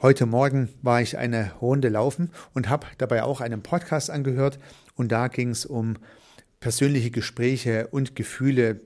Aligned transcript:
Heute 0.00 0.26
Morgen 0.26 0.68
war 0.80 1.02
ich 1.02 1.18
eine 1.18 1.54
Runde 1.60 1.88
laufen 1.88 2.30
und 2.54 2.68
habe 2.68 2.86
dabei 2.98 3.24
auch 3.24 3.40
einen 3.40 3.62
Podcast 3.62 4.10
angehört 4.10 4.60
und 4.94 5.10
da 5.10 5.26
ging 5.26 5.50
es 5.50 5.66
um 5.66 5.96
persönliche 6.60 7.10
Gespräche 7.10 7.88
und 7.88 8.14
Gefühle 8.14 8.80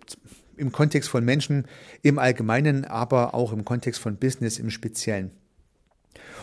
im 0.57 0.73
Kontext 0.73 1.11
von 1.11 1.23
Menschen 1.23 1.67
im 2.01 2.19
Allgemeinen, 2.19 2.87
aber 2.87 3.35
auch 3.35 3.53
im 3.53 3.67
Kontext 3.67 4.01
von 4.01 4.17
Business 4.17 4.59
im 4.59 4.71
Speziellen. 4.71 5.33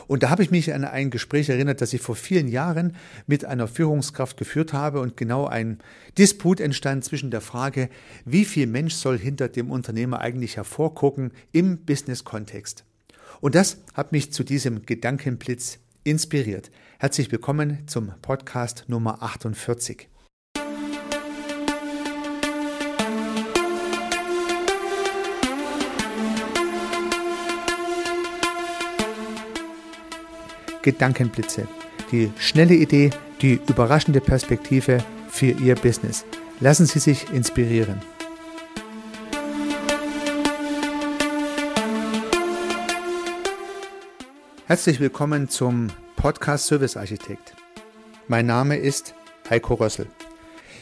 Und 0.05 0.21
da 0.21 0.29
habe 0.29 0.43
ich 0.43 0.51
mich 0.51 0.71
an 0.71 0.85
ein 0.85 1.09
Gespräch 1.09 1.49
erinnert, 1.49 1.81
das 1.81 1.93
ich 1.93 2.01
vor 2.01 2.15
vielen 2.15 2.47
Jahren 2.47 2.95
mit 3.25 3.45
einer 3.45 3.67
Führungskraft 3.67 4.37
geführt 4.37 4.71
habe 4.71 4.99
und 4.99 5.17
genau 5.17 5.47
ein 5.47 5.79
Disput 6.19 6.59
entstand 6.59 7.03
zwischen 7.03 7.31
der 7.31 7.41
Frage, 7.41 7.89
wie 8.23 8.45
viel 8.45 8.67
Mensch 8.67 8.93
soll 8.93 9.17
hinter 9.17 9.49
dem 9.49 9.71
Unternehmer 9.71 10.19
eigentlich 10.19 10.57
hervorgucken 10.57 11.31
im 11.51 11.85
Business-Kontext. 11.85 12.85
Und 13.41 13.55
das 13.55 13.77
hat 13.93 14.11
mich 14.11 14.33
zu 14.33 14.43
diesem 14.43 14.85
Gedankenblitz 14.85 15.79
inspiriert. 16.03 16.71
Herzlich 16.99 17.31
willkommen 17.31 17.87
zum 17.87 18.11
Podcast 18.21 18.85
Nummer 18.87 19.23
48. 19.23 20.09
Gedankenblitze. 30.81 31.67
Die 32.11 32.31
schnelle 32.39 32.73
Idee, 32.73 33.11
die 33.41 33.59
überraschende 33.67 34.21
Perspektive 34.21 35.03
für 35.29 35.51
Ihr 35.51 35.75
Business. 35.75 36.25
Lassen 36.59 36.85
Sie 36.85 36.99
sich 36.99 37.29
inspirieren. 37.31 38.01
Herzlich 44.69 44.99
willkommen 44.99 45.49
zum 45.49 45.87
Podcast 46.15 46.67
Service 46.67 46.95
Architekt. 46.95 47.55
Mein 48.27 48.45
Name 48.45 48.77
ist 48.77 49.15
Heiko 49.49 49.73
Rössel. 49.73 50.05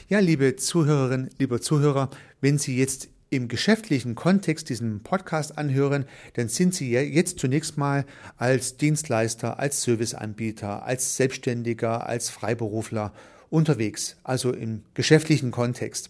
Ja, 0.09 0.19
liebe 0.19 0.57
Zuhörerinnen, 0.57 1.29
liebe 1.39 1.61
Zuhörer, 1.61 2.09
wenn 2.41 2.57
Sie 2.57 2.77
jetzt 2.77 3.07
im 3.29 3.47
geschäftlichen 3.47 4.13
Kontext 4.13 4.67
diesen 4.67 5.03
Podcast 5.03 5.57
anhören, 5.57 6.05
dann 6.33 6.49
sind 6.49 6.75
Sie 6.75 6.91
jetzt 6.91 7.39
zunächst 7.39 7.77
mal 7.77 8.03
als 8.35 8.75
Dienstleister, 8.75 9.57
als 9.57 9.83
Serviceanbieter, 9.83 10.83
als 10.83 11.15
Selbstständiger, 11.15 12.07
als 12.07 12.29
Freiberufler 12.29 13.13
unterwegs, 13.49 14.17
also 14.25 14.51
im 14.51 14.83
geschäftlichen 14.95 15.51
Kontext. 15.51 16.09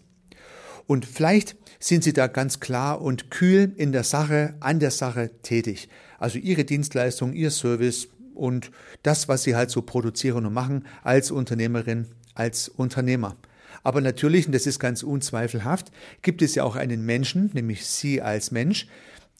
Und 0.88 1.05
vielleicht 1.05 1.55
sind 1.80 2.03
Sie 2.03 2.13
da 2.13 2.27
ganz 2.27 2.59
klar 2.59 3.02
und 3.02 3.30
kühl 3.30 3.73
in 3.75 3.91
der 3.91 4.03
Sache, 4.03 4.55
an 4.59 4.80
der 4.80 4.91
Sache 4.91 5.30
tätig. 5.43 5.89
Also 6.17 6.39
Ihre 6.39 6.66
Dienstleistung, 6.66 7.33
Ihr 7.33 7.52
Service 7.52 8.07
und 8.33 8.71
das, 9.03 9.27
was 9.27 9.43
Sie 9.43 9.55
halt 9.55 9.69
so 9.69 9.81
produzieren 9.81 10.45
und 10.45 10.53
machen 10.53 10.85
als 11.03 11.30
Unternehmerin, 11.30 12.08
als 12.33 12.69
Unternehmer. 12.69 13.35
Aber 13.83 14.02
natürlich, 14.02 14.47
und 14.47 14.53
das 14.53 14.65
ist 14.65 14.80
ganz 14.80 15.03
unzweifelhaft, 15.03 15.91
gibt 16.21 16.41
es 16.41 16.55
ja 16.55 16.63
auch 16.63 16.75
einen 16.75 17.05
Menschen, 17.05 17.52
nämlich 17.53 17.85
Sie 17.85 18.21
als 18.21 18.52
Mensch, 18.52 18.88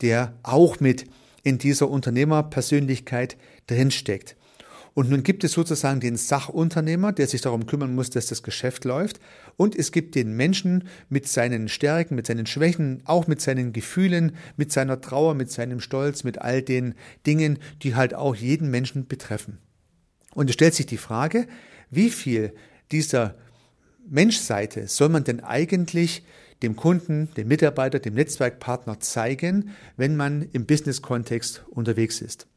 der 0.02 0.34
auch 0.44 0.80
mit 0.80 1.06
in 1.44 1.58
dieser 1.58 1.90
Unternehmerpersönlichkeit 1.90 3.36
drinsteckt. 3.68 4.37
Und 4.98 5.12
nun 5.12 5.22
gibt 5.22 5.44
es 5.44 5.52
sozusagen 5.52 6.00
den 6.00 6.18
Sachunternehmer, 6.18 7.12
der 7.12 7.28
sich 7.28 7.42
darum 7.42 7.68
kümmern 7.68 7.94
muss, 7.94 8.10
dass 8.10 8.26
das 8.26 8.42
Geschäft 8.42 8.84
läuft. 8.84 9.20
Und 9.56 9.76
es 9.76 9.92
gibt 9.92 10.16
den 10.16 10.36
Menschen 10.36 10.86
mit 11.08 11.28
seinen 11.28 11.70
Stärken, 11.70 12.16
mit 12.16 12.26
seinen 12.26 12.48
Schwächen, 12.48 13.04
auch 13.06 13.28
mit 13.28 13.40
seinen 13.40 13.74
Gefühlen, 13.74 14.36
mit 14.56 14.72
seiner 14.72 15.00
Trauer, 15.00 15.36
mit 15.36 15.52
seinem 15.52 15.82
Stolz, 15.82 16.24
mit 16.24 16.42
all 16.42 16.64
den 16.64 16.96
Dingen, 17.28 17.60
die 17.84 17.94
halt 17.94 18.16
auch 18.16 18.34
jeden 18.34 18.72
Menschen 18.72 19.06
betreffen. 19.06 19.60
Und 20.34 20.50
es 20.50 20.56
stellt 20.56 20.74
sich 20.74 20.88
die 20.88 20.98
Frage, 20.98 21.46
wie 21.92 22.10
viel 22.10 22.56
dieser 22.92 23.36
Menschseite 24.10 24.88
soll 24.88 25.10
man 25.10 25.24
denn 25.24 25.44
eigentlich 25.44 26.26
dem 26.64 26.76
Kunden, 26.76 27.30
dem 27.38 27.50
Mitarbeiter, 27.50 28.00
dem 28.00 28.16
Netzwerkpartner 28.16 29.00
zeigen, 29.00 29.76
wenn 29.96 30.16
man 30.16 30.50
im 30.54 30.66
Business-Kontext 30.66 31.66
unterwegs 31.70 32.20
ist? 32.20 32.48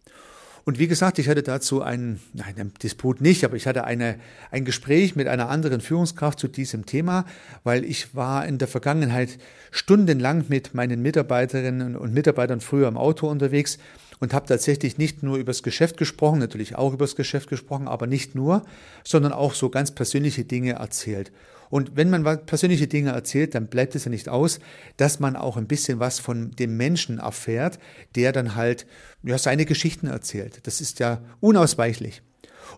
Und 0.64 0.78
wie 0.78 0.88
gesagt, 0.88 1.18
ich 1.18 1.28
hatte 1.28 1.42
dazu 1.42 1.82
einen, 1.82 2.20
nein, 2.32 2.54
einen 2.56 2.74
Disput 2.82 3.20
nicht, 3.20 3.44
aber 3.44 3.56
ich 3.56 3.66
hatte 3.66 3.84
eine, 3.84 4.16
ein 4.50 4.64
Gespräch 4.64 5.16
mit 5.16 5.26
einer 5.26 5.48
anderen 5.48 5.80
Führungskraft 5.80 6.38
zu 6.38 6.48
diesem 6.48 6.86
Thema, 6.86 7.24
weil 7.64 7.84
ich 7.84 8.14
war 8.14 8.46
in 8.46 8.58
der 8.58 8.68
Vergangenheit 8.68 9.38
stundenlang 9.70 10.44
mit 10.48 10.74
meinen 10.74 11.02
Mitarbeiterinnen 11.02 11.96
und 11.96 12.12
Mitarbeitern 12.12 12.60
früher 12.60 12.88
im 12.88 12.96
Auto 12.96 13.28
unterwegs 13.28 13.78
und 14.20 14.34
habe 14.34 14.46
tatsächlich 14.46 14.98
nicht 14.98 15.22
nur 15.22 15.38
übers 15.38 15.62
Geschäft 15.62 15.96
gesprochen, 15.96 16.38
natürlich 16.38 16.76
auch 16.76 16.92
übers 16.92 17.16
Geschäft 17.16 17.48
gesprochen, 17.48 17.88
aber 17.88 18.06
nicht 18.06 18.34
nur, 18.34 18.64
sondern 19.02 19.32
auch 19.32 19.54
so 19.54 19.70
ganz 19.70 19.90
persönliche 19.90 20.44
Dinge 20.44 20.72
erzählt. 20.72 21.32
Und 21.70 21.96
wenn 21.96 22.10
man 22.10 22.24
persönliche 22.46 22.88
Dinge 22.88 23.10
erzählt, 23.10 23.54
dann 23.54 23.68
bleibt 23.68 23.94
es 23.94 24.04
ja 24.04 24.10
nicht 24.10 24.28
aus, 24.28 24.58
dass 24.96 25.20
man 25.20 25.36
auch 25.36 25.56
ein 25.56 25.68
bisschen 25.68 26.00
was 26.00 26.18
von 26.18 26.50
dem 26.50 26.76
Menschen 26.76 27.18
erfährt, 27.18 27.78
der 28.16 28.32
dann 28.32 28.56
halt 28.56 28.86
ja, 29.22 29.38
seine 29.38 29.64
Geschichten 29.64 30.08
erzählt. 30.08 30.66
Das 30.66 30.80
ist 30.80 30.98
ja 30.98 31.22
unausweichlich. 31.38 32.22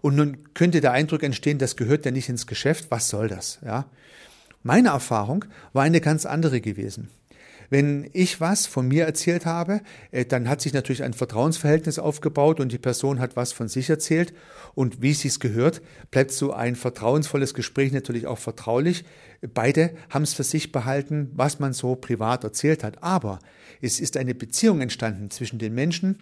Und 0.03 0.17
nun 0.17 0.55
könnte 0.55 0.81
der 0.81 0.93
Eindruck 0.93 1.23
entstehen, 1.23 1.59
das 1.59 1.77
gehört 1.77 2.05
ja 2.05 2.11
nicht 2.11 2.29
ins 2.29 2.47
Geschäft. 2.47 2.87
Was 2.91 3.09
soll 3.09 3.29
das? 3.29 3.59
Ja. 3.65 3.87
Meine 4.63 4.91
Erfahrung 4.91 5.47
war 5.73 5.83
eine 5.83 6.01
ganz 6.01 6.27
andere 6.27 6.61
gewesen. 6.61 7.09
Wenn 7.72 8.10
ich 8.12 8.38
was 8.38 8.66
von 8.66 8.87
mir 8.87 9.06
erzählt 9.06 9.47
habe, 9.47 9.81
äh, 10.10 10.27
dann 10.27 10.47
hat 10.47 10.60
sich 10.60 10.75
natürlich 10.75 11.05
ein 11.05 11.15
Vertrauensverhältnis 11.15 11.99
aufgebaut 11.99 12.60
und 12.60 12.71
die 12.71 12.77
Person 12.77 13.19
hat 13.19 13.34
was 13.34 13.53
von 13.53 13.66
sich 13.69 13.88
erzählt. 13.88 14.34
Und 14.75 15.00
wie 15.00 15.12
es 15.12 15.21
sich 15.21 15.41
gehört, 15.41 15.81
bleibt 16.11 16.32
so 16.32 16.53
ein 16.53 16.77
vertrauensvolles 16.77 17.55
Gespräch 17.55 17.91
natürlich 17.93 18.27
auch 18.27 18.38
vertraulich. 18.38 19.06
Beide 19.55 19.94
haben 20.11 20.25
es 20.25 20.34
für 20.34 20.43
sich 20.43 20.71
behalten, 20.71 21.31
was 21.32 21.61
man 21.61 21.72
so 21.72 21.97
privat 21.97 22.44
erzählt 22.44 22.84
hat. 22.84 23.03
Aber 23.03 23.38
es 23.81 24.00
ist 24.00 24.19
eine 24.19 24.34
Beziehung 24.34 24.82
entstanden 24.82 25.31
zwischen 25.31 25.59
den 25.59 25.75
Menschen, 25.75 26.19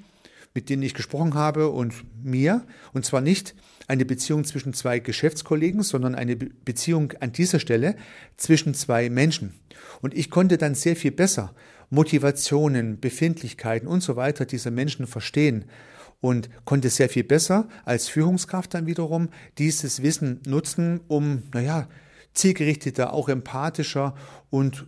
mit 0.55 0.69
denen 0.69 0.83
ich 0.83 0.94
gesprochen 0.94 1.34
habe 1.34 1.69
und 1.69 1.94
mir. 2.22 2.66
Und 2.93 3.05
zwar 3.05 3.21
nicht 3.21 3.55
eine 3.87 4.05
Beziehung 4.05 4.44
zwischen 4.44 4.72
zwei 4.72 4.99
Geschäftskollegen, 4.99 5.83
sondern 5.83 6.15
eine 6.15 6.37
Beziehung 6.37 7.12
an 7.21 7.33
dieser 7.33 7.61
Stelle 7.61 7.97
zwischen 8.37 8.75
zwei 8.75 9.10
Menschen. 9.10 9.55
Und 10.00 10.15
ich 10.15 10.31
konnte 10.31 10.59
dann 10.59 10.75
sehr 10.75 10.97
viel 10.97 11.12
besser 11.12 11.55
Motivationen, 11.91 13.00
Befindlichkeiten 13.00 13.89
und 13.89 14.03
so 14.03 14.16
weiter 14.16 14.44
dieser 14.44 14.71
Menschen 14.71 15.06
verstehen 15.06 15.65
und 16.21 16.50
konnte 16.65 16.91
sehr 16.91 17.09
viel 17.09 17.25
besser 17.25 17.69
als 17.84 18.09
Führungskraft 18.09 18.75
dann 18.75 18.87
wiederum 18.87 19.31
dieses 19.59 20.03
Wissen 20.03 20.41
nutzen, 20.47 21.00
um, 21.09 21.43
naja, 21.53 21.89
zielgerichteter, 22.34 23.12
auch 23.12 23.28
empathischer 23.28 24.15
und 24.50 24.87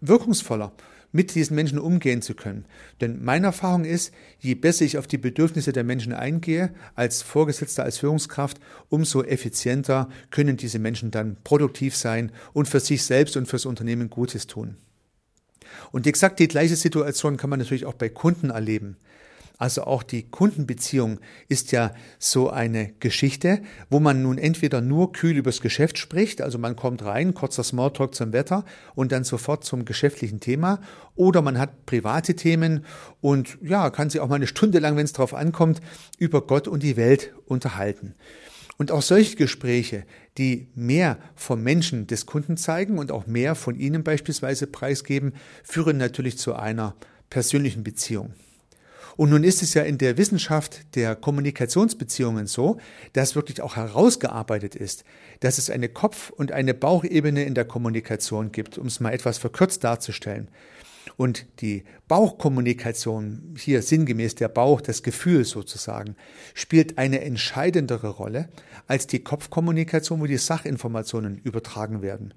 wirkungsvoller 0.00 0.72
mit 1.14 1.34
diesen 1.36 1.54
Menschen 1.54 1.78
umgehen 1.78 2.22
zu 2.22 2.34
können. 2.34 2.64
Denn 3.00 3.22
meine 3.22 3.46
Erfahrung 3.46 3.84
ist, 3.84 4.12
je 4.40 4.56
besser 4.56 4.84
ich 4.84 4.98
auf 4.98 5.06
die 5.06 5.16
Bedürfnisse 5.16 5.72
der 5.72 5.84
Menschen 5.84 6.12
eingehe, 6.12 6.74
als 6.96 7.22
Vorgesetzter, 7.22 7.84
als 7.84 7.98
Führungskraft, 7.98 8.58
umso 8.88 9.22
effizienter 9.22 10.08
können 10.32 10.56
diese 10.56 10.80
Menschen 10.80 11.12
dann 11.12 11.36
produktiv 11.44 11.96
sein 11.96 12.32
und 12.52 12.68
für 12.68 12.80
sich 12.80 13.04
selbst 13.04 13.36
und 13.36 13.46
fürs 13.46 13.64
Unternehmen 13.64 14.10
Gutes 14.10 14.48
tun. 14.48 14.76
Und 15.92 16.08
exakt 16.08 16.40
die 16.40 16.48
gleiche 16.48 16.74
Situation 16.74 17.36
kann 17.36 17.48
man 17.48 17.60
natürlich 17.60 17.86
auch 17.86 17.94
bei 17.94 18.08
Kunden 18.08 18.50
erleben. 18.50 18.96
Also 19.56 19.84
auch 19.84 20.02
die 20.02 20.24
Kundenbeziehung 20.24 21.20
ist 21.48 21.70
ja 21.70 21.94
so 22.18 22.50
eine 22.50 22.92
Geschichte, 22.98 23.62
wo 23.88 24.00
man 24.00 24.20
nun 24.20 24.36
entweder 24.36 24.80
nur 24.80 25.12
kühl 25.12 25.36
übers 25.36 25.60
Geschäft 25.60 25.96
spricht, 25.96 26.42
also 26.42 26.58
man 26.58 26.74
kommt 26.74 27.04
rein, 27.04 27.34
kurzer 27.34 27.62
Smalltalk 27.62 28.16
zum 28.16 28.32
Wetter 28.32 28.64
und 28.96 29.12
dann 29.12 29.22
sofort 29.22 29.64
zum 29.64 29.84
geschäftlichen 29.84 30.40
Thema, 30.40 30.80
oder 31.14 31.40
man 31.40 31.58
hat 31.58 31.86
private 31.86 32.34
Themen 32.34 32.84
und 33.20 33.56
ja, 33.62 33.90
kann 33.90 34.10
sich 34.10 34.20
auch 34.20 34.28
mal 34.28 34.36
eine 34.36 34.48
Stunde 34.48 34.80
lang, 34.80 34.96
wenn 34.96 35.04
es 35.04 35.12
drauf 35.12 35.34
ankommt, 35.34 35.80
über 36.18 36.44
Gott 36.44 36.66
und 36.66 36.82
die 36.82 36.96
Welt 36.96 37.32
unterhalten. 37.46 38.14
Und 38.76 38.90
auch 38.90 39.02
solche 39.02 39.36
Gespräche, 39.36 40.04
die 40.36 40.66
mehr 40.74 41.18
vom 41.36 41.62
Menschen 41.62 42.08
des 42.08 42.26
Kunden 42.26 42.56
zeigen 42.56 42.98
und 42.98 43.12
auch 43.12 43.28
mehr 43.28 43.54
von 43.54 43.78
Ihnen 43.78 44.02
beispielsweise 44.02 44.66
preisgeben, 44.66 45.34
führen 45.62 45.96
natürlich 45.96 46.38
zu 46.38 46.54
einer 46.54 46.96
persönlichen 47.30 47.84
Beziehung. 47.84 48.34
Und 49.16 49.30
nun 49.30 49.44
ist 49.44 49.62
es 49.62 49.74
ja 49.74 49.82
in 49.82 49.98
der 49.98 50.18
Wissenschaft 50.18 50.94
der 50.96 51.14
Kommunikationsbeziehungen 51.14 52.46
so, 52.46 52.78
dass 53.12 53.36
wirklich 53.36 53.60
auch 53.60 53.76
herausgearbeitet 53.76 54.74
ist, 54.74 55.04
dass 55.40 55.58
es 55.58 55.70
eine 55.70 55.88
Kopf- 55.88 56.30
und 56.30 56.52
eine 56.52 56.74
Bauchebene 56.74 57.44
in 57.44 57.54
der 57.54 57.64
Kommunikation 57.64 58.52
gibt, 58.52 58.78
um 58.78 58.86
es 58.86 59.00
mal 59.00 59.12
etwas 59.12 59.38
verkürzt 59.38 59.84
darzustellen. 59.84 60.48
Und 61.16 61.46
die 61.60 61.84
Bauchkommunikation, 62.08 63.54
hier 63.58 63.82
sinngemäß 63.82 64.34
der 64.34 64.48
Bauch, 64.48 64.80
das 64.80 65.02
Gefühl 65.02 65.44
sozusagen, 65.44 66.16
spielt 66.54 66.98
eine 66.98 67.20
entscheidendere 67.20 68.08
Rolle 68.08 68.48
als 68.86 69.06
die 69.06 69.20
Kopfkommunikation, 69.20 70.20
wo 70.20 70.26
die 70.26 70.38
Sachinformationen 70.38 71.38
übertragen 71.38 72.02
werden. 72.02 72.34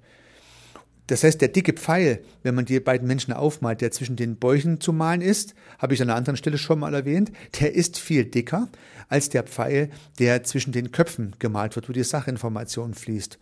Das 1.08 1.24
heißt, 1.24 1.40
der 1.40 1.48
dicke 1.48 1.72
Pfeil, 1.72 2.22
wenn 2.42 2.54
man 2.54 2.66
die 2.66 2.80
beiden 2.80 3.08
Menschen 3.08 3.32
aufmalt, 3.32 3.80
der 3.80 3.90
zwischen 3.90 4.16
den 4.16 4.36
Bäuchen 4.36 4.78
zu 4.80 4.92
malen 4.92 5.22
ist, 5.22 5.54
habe 5.78 5.94
ich 5.94 6.02
an 6.02 6.10
einer 6.10 6.18
anderen 6.18 6.36
Stelle 6.36 6.58
schon 6.58 6.78
mal 6.78 6.94
erwähnt, 6.94 7.32
der 7.60 7.74
ist 7.74 7.98
viel 7.98 8.26
dicker 8.26 8.68
als 9.08 9.30
der 9.30 9.42
Pfeil, 9.42 9.90
der 10.18 10.44
zwischen 10.44 10.70
den 10.70 10.92
Köpfen 10.92 11.34
gemalt 11.38 11.76
wird, 11.76 11.88
wo 11.88 11.94
die 11.94 12.04
Sachinformation 12.04 12.92
fließt. 12.92 13.38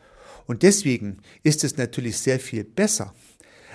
Und 0.46 0.62
deswegen 0.62 1.18
ist 1.42 1.64
es 1.64 1.76
natürlich 1.76 2.18
sehr 2.18 2.38
viel 2.38 2.62
besser, 2.62 3.12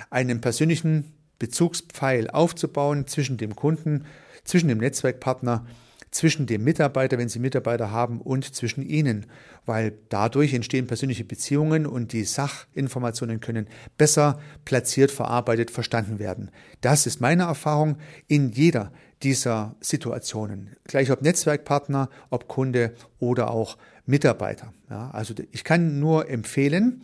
einen 0.10 0.40
persönlichen 0.40 1.12
Bezugspfeil 1.38 2.30
aufzubauen 2.30 3.08
zwischen 3.08 3.36
dem 3.36 3.58
Kunden, 3.58 4.06
zwischen 4.46 4.70
dem 4.70 4.78
Netzwerkpartner 4.78 5.66
zwischen 6.12 6.46
dem 6.46 6.64
Mitarbeiter, 6.64 7.18
wenn 7.18 7.30
Sie 7.30 7.40
Mitarbeiter 7.40 7.92
haben, 7.92 8.22
und 8.22 8.54
zwischen 8.54 8.88
Ihnen, 8.88 9.26
weil 9.66 9.94
dadurch 10.10 10.54
entstehen 10.54 10.86
persönliche 10.86 11.24
Beziehungen 11.24 11.86
und 11.86 12.12
die 12.12 12.26
Sachinformationen 12.26 13.40
können 13.40 13.68
besser 13.98 14.40
platziert, 14.66 15.10
verarbeitet, 15.10 15.72
verstanden 15.72 16.20
werden. 16.20 16.52
Das 16.82 17.08
ist 17.08 17.22
meine 17.22 17.44
Erfahrung 17.44 17.98
in 18.28 18.52
jeder 18.52 18.92
dieser 19.24 19.76
Situationen, 19.80 20.72
gleich 20.84 21.12
ob 21.12 21.22
Netzwerkpartner, 21.22 22.10
ob 22.30 22.48
Kunde 22.48 22.94
oder 23.20 23.52
auch 23.52 23.78
Mitarbeiter. 24.06 24.74
Ja, 24.90 25.12
also 25.12 25.34
ich 25.52 25.64
kann 25.64 26.00
nur 26.00 26.30
empfehlen, 26.30 27.04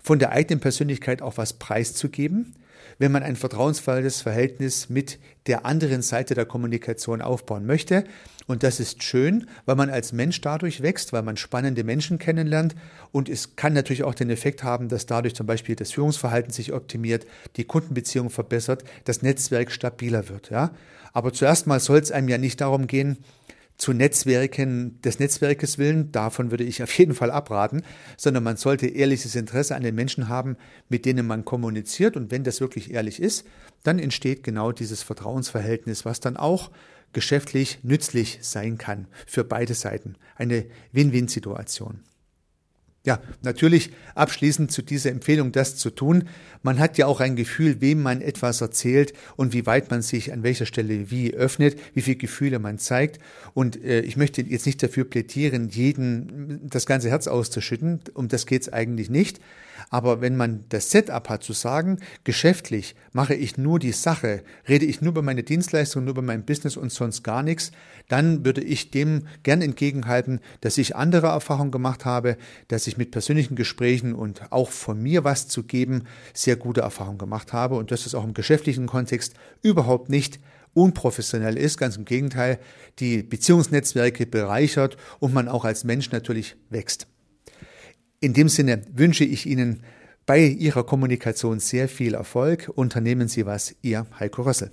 von 0.00 0.18
der 0.18 0.32
eigenen 0.32 0.60
Persönlichkeit 0.60 1.22
auch 1.22 1.36
was 1.36 1.52
preiszugeben, 1.52 2.54
wenn 2.98 3.12
man 3.12 3.22
ein 3.22 3.36
vertrauensvolles 3.36 4.22
Verhältnis 4.22 4.88
mit 4.88 5.18
der 5.46 5.66
anderen 5.66 6.02
Seite 6.02 6.34
der 6.34 6.46
Kommunikation 6.46 7.20
aufbauen 7.20 7.66
möchte. 7.66 8.04
Und 8.46 8.62
das 8.62 8.80
ist 8.80 9.02
schön, 9.02 9.46
weil 9.66 9.76
man 9.76 9.90
als 9.90 10.12
Mensch 10.12 10.40
dadurch 10.40 10.82
wächst, 10.82 11.12
weil 11.12 11.22
man 11.22 11.36
spannende 11.36 11.84
Menschen 11.84 12.18
kennenlernt. 12.18 12.74
Und 13.12 13.28
es 13.28 13.56
kann 13.56 13.72
natürlich 13.72 14.04
auch 14.04 14.14
den 14.14 14.30
Effekt 14.30 14.62
haben, 14.62 14.88
dass 14.88 15.06
dadurch 15.06 15.34
zum 15.34 15.46
Beispiel 15.46 15.76
das 15.76 15.92
Führungsverhalten 15.92 16.52
sich 16.52 16.72
optimiert, 16.72 17.26
die 17.56 17.64
Kundenbeziehung 17.64 18.30
verbessert, 18.30 18.84
das 19.04 19.22
Netzwerk 19.22 19.70
stabiler 19.70 20.28
wird. 20.28 20.50
Ja? 20.50 20.72
Aber 21.12 21.32
zuerst 21.32 21.66
mal 21.66 21.80
soll 21.80 21.98
es 21.98 22.12
einem 22.12 22.28
ja 22.28 22.38
nicht 22.38 22.60
darum 22.60 22.86
gehen, 22.86 23.18
zu 23.82 23.92
Netzwerken 23.92 25.00
des 25.02 25.18
Netzwerkes 25.18 25.76
willen, 25.76 26.12
davon 26.12 26.52
würde 26.52 26.62
ich 26.62 26.84
auf 26.84 26.96
jeden 26.96 27.16
Fall 27.16 27.32
abraten, 27.32 27.82
sondern 28.16 28.44
man 28.44 28.56
sollte 28.56 28.86
ehrliches 28.86 29.34
Interesse 29.34 29.74
an 29.74 29.82
den 29.82 29.96
Menschen 29.96 30.28
haben, 30.28 30.56
mit 30.88 31.04
denen 31.04 31.26
man 31.26 31.44
kommuniziert. 31.44 32.16
Und 32.16 32.30
wenn 32.30 32.44
das 32.44 32.60
wirklich 32.60 32.92
ehrlich 32.92 33.20
ist, 33.20 33.44
dann 33.82 33.98
entsteht 33.98 34.44
genau 34.44 34.70
dieses 34.70 35.02
Vertrauensverhältnis, 35.02 36.04
was 36.04 36.20
dann 36.20 36.36
auch 36.36 36.70
geschäftlich 37.12 37.80
nützlich 37.82 38.38
sein 38.42 38.78
kann 38.78 39.08
für 39.26 39.42
beide 39.42 39.74
Seiten. 39.74 40.14
Eine 40.36 40.64
Win-Win-Situation. 40.92 42.04
Ja, 43.04 43.20
natürlich 43.42 43.90
abschließend 44.14 44.70
zu 44.70 44.80
dieser 44.80 45.10
Empfehlung, 45.10 45.50
das 45.50 45.74
zu 45.74 45.90
tun. 45.90 46.28
Man 46.62 46.78
hat 46.78 46.98
ja 46.98 47.06
auch 47.06 47.18
ein 47.18 47.34
Gefühl, 47.34 47.80
wem 47.80 48.00
man 48.00 48.20
etwas 48.20 48.60
erzählt 48.60 49.12
und 49.36 49.52
wie 49.52 49.66
weit 49.66 49.90
man 49.90 50.02
sich 50.02 50.32
an 50.32 50.44
welcher 50.44 50.66
Stelle 50.66 51.10
wie 51.10 51.34
öffnet, 51.34 51.76
wie 51.94 52.02
viele 52.02 52.16
Gefühle 52.16 52.60
man 52.60 52.78
zeigt. 52.78 53.18
Und 53.54 53.82
äh, 53.82 54.02
ich 54.02 54.16
möchte 54.16 54.42
jetzt 54.42 54.66
nicht 54.66 54.80
dafür 54.84 55.04
plädieren, 55.04 55.68
jeden 55.68 56.60
das 56.70 56.86
ganze 56.86 57.10
Herz 57.10 57.26
auszuschütten. 57.26 58.00
Um 58.14 58.28
das 58.28 58.46
geht's 58.46 58.68
eigentlich 58.68 59.10
nicht. 59.10 59.40
Aber 59.90 60.20
wenn 60.20 60.36
man 60.36 60.64
das 60.68 60.90
Setup 60.90 61.28
hat, 61.28 61.42
zu 61.42 61.52
sagen, 61.52 61.98
geschäftlich 62.24 62.94
mache 63.12 63.34
ich 63.34 63.58
nur 63.58 63.78
die 63.78 63.92
Sache, 63.92 64.42
rede 64.68 64.86
ich 64.86 65.00
nur 65.00 65.10
über 65.10 65.22
meine 65.22 65.42
Dienstleistung, 65.42 66.04
nur 66.04 66.12
über 66.12 66.22
mein 66.22 66.44
Business 66.44 66.76
und 66.76 66.92
sonst 66.92 67.22
gar 67.22 67.42
nichts, 67.42 67.72
dann 68.08 68.44
würde 68.44 68.62
ich 68.62 68.90
dem 68.90 69.26
gern 69.42 69.62
entgegenhalten, 69.62 70.40
dass 70.60 70.78
ich 70.78 70.96
andere 70.96 71.28
Erfahrungen 71.28 71.70
gemacht 71.70 72.04
habe, 72.04 72.36
dass 72.68 72.86
ich 72.86 72.96
mit 72.96 73.10
persönlichen 73.10 73.56
Gesprächen 73.56 74.14
und 74.14 74.52
auch 74.52 74.70
von 74.70 75.00
mir 75.02 75.24
was 75.24 75.48
zu 75.48 75.62
geben, 75.64 76.04
sehr 76.34 76.56
gute 76.56 76.80
Erfahrungen 76.80 77.18
gemacht 77.18 77.52
habe 77.52 77.76
und 77.76 77.90
dass 77.90 78.06
es 78.06 78.14
auch 78.14 78.24
im 78.24 78.34
geschäftlichen 78.34 78.86
Kontext 78.86 79.34
überhaupt 79.62 80.08
nicht 80.08 80.40
unprofessionell 80.74 81.58
ist, 81.58 81.76
ganz 81.76 81.96
im 81.96 82.04
Gegenteil, 82.04 82.58
die 82.98 83.22
Beziehungsnetzwerke 83.22 84.26
bereichert 84.26 84.96
und 85.18 85.34
man 85.34 85.48
auch 85.48 85.64
als 85.64 85.84
Mensch 85.84 86.10
natürlich 86.10 86.56
wächst. 86.70 87.06
In 88.22 88.34
dem 88.34 88.48
Sinne 88.48 88.84
wünsche 88.94 89.24
ich 89.24 89.46
Ihnen 89.46 89.82
bei 90.26 90.44
Ihrer 90.44 90.84
Kommunikation 90.86 91.58
sehr 91.58 91.88
viel 91.88 92.14
Erfolg. 92.14 92.70
Unternehmen 92.72 93.26
Sie 93.26 93.46
was, 93.46 93.74
Ihr 93.82 94.06
Heiko 94.20 94.42
Rössel. 94.42 94.70